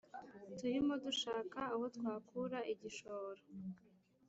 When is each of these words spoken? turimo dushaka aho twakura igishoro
turimo 0.57 0.93
dushaka 1.05 1.59
aho 1.73 1.85
twakura 1.95 2.59
igishoro 2.73 3.41